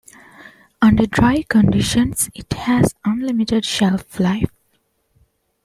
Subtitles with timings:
[0.81, 4.49] Under dry conditions it has unlimited shelf life.